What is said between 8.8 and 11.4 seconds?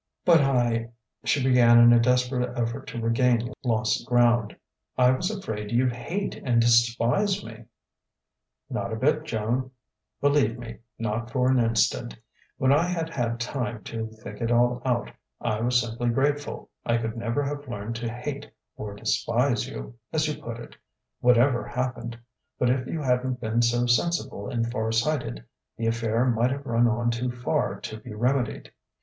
a bit, Joan believe me, not